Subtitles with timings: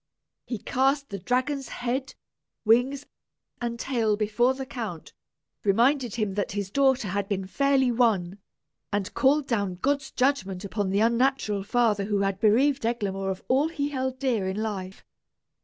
[0.47, 2.15] He cast the dragon's head,
[2.65, 3.05] wings,
[3.61, 5.13] and tail before the count,
[5.63, 8.39] reminded him that his daughter had been fairly won,
[8.91, 13.67] and called down God's judgment upon the unnatural father who had bereaved Eglamour of all
[13.69, 15.05] he held dear in life.